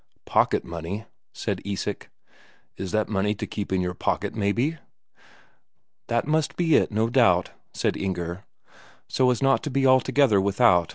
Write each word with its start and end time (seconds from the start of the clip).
"Pocket 0.25 0.65
money?" 0.65 1.05
said 1.31 1.61
Isak. 1.63 2.09
"Is 2.75 2.91
that 2.91 3.07
money 3.07 3.35
to 3.35 3.45
keep 3.45 3.71
in 3.71 3.81
your 3.81 3.93
pocket, 3.93 4.33
maybe?" 4.33 4.79
"That 6.07 6.25
must 6.25 6.55
be 6.57 6.73
it, 6.75 6.91
no 6.91 7.07
doubt," 7.07 7.51
said 7.71 7.95
Inger. 7.95 8.43
"So 9.07 9.29
as 9.29 9.43
not 9.43 9.61
to 9.61 9.69
be 9.69 9.85
altogether 9.85 10.41
without. 10.41 10.89